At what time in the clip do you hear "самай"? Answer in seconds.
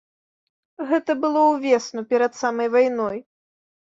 2.41-2.67